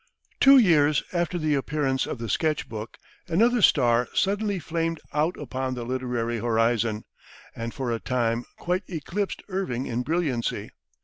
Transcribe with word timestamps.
Two 0.39 0.57
years 0.57 1.03
after 1.13 1.37
the 1.37 1.53
appearance 1.53 2.07
of 2.07 2.17
the 2.17 2.27
"Sketch 2.27 2.67
Book," 2.67 2.97
another 3.27 3.61
star 3.61 4.07
suddenly 4.15 4.57
flamed 4.57 4.99
out 5.13 5.37
upon 5.37 5.75
the 5.75 5.85
literary 5.85 6.39
horizon, 6.39 7.05
and 7.55 7.71
for 7.71 7.91
a 7.91 7.99
time 7.99 8.45
quite 8.57 8.81
eclipsed 8.87 9.43
Irving 9.47 9.85
in 9.85 10.01
brilliancy. 10.01 10.71